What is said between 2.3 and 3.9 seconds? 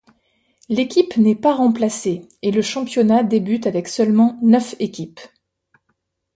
et le championnat débute avec